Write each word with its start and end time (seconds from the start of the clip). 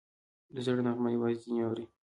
د 0.53 0.55
زړه 0.65 0.81
نغمه 0.87 1.09
یوازې 1.15 1.41
ځینې 1.43 1.59
اوري 1.65 1.85